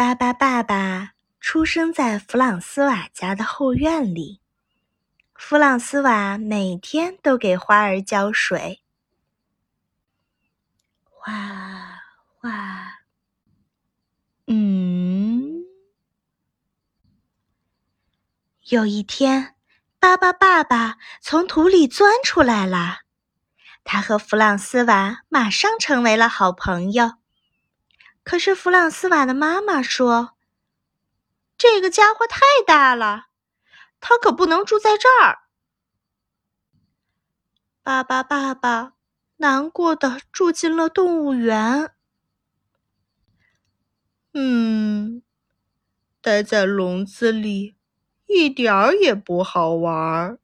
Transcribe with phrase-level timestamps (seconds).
[0.00, 4.40] 巴巴爸爸出生在弗朗斯瓦家的后院里。
[5.34, 8.80] 弗朗斯瓦每天都给花儿浇水，
[11.04, 12.00] 哗
[12.38, 13.00] 哗。
[14.46, 15.66] 嗯，
[18.70, 19.54] 有一天，
[19.98, 23.00] 巴巴爸爸从土里钻出来了，
[23.84, 27.19] 他和弗朗斯瓦马上成为了好朋友。
[28.30, 30.36] 可是弗朗斯瓦的妈妈说
[31.58, 33.26] ：“这个家伙太大了，
[33.98, 35.40] 他可不能住在这儿。”
[37.82, 38.92] 爸爸爸爸
[39.38, 41.90] 难过的住进了动物园。
[44.32, 45.24] 嗯，
[46.20, 47.74] 待在笼子里
[48.26, 50.38] 一点儿也不好玩儿。